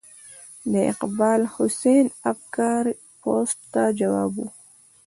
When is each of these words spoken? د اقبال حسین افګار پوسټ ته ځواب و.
د 0.71 0.73
اقبال 0.93 1.41
حسین 1.53 2.05
افګار 2.31 2.83
پوسټ 3.21 3.59
ته 3.73 3.83
ځواب 3.99 4.31
و. 4.41 4.41